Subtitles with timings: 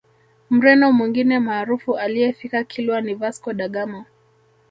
[0.49, 4.05] Mreno mwingine maarufu aliyefika Kilwa ni Vasco da Gama